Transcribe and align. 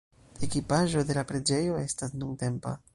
Ekipaĵo 0.47 1.03
de 1.11 1.19
la 1.19 1.25
preĝejo 1.33 1.79
estas 1.85 2.21
nuntempa. 2.23 2.79